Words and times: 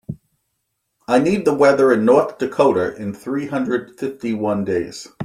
I 1.07 1.19
need 1.19 1.45
the 1.45 1.53
weather 1.53 1.93
in 1.93 2.05
North 2.05 2.39
Dakota 2.39 2.95
in 2.95 3.13
three 3.13 3.45
hundred 3.45 3.99
fifty 3.99 4.33
one 4.33 4.65
days 4.65 5.07